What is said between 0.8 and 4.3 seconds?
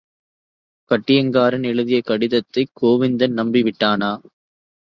கட்டியங்காரன் எழுதிய கடிதத்தைக் கோவிந்தன் நம்பி விட்டானா!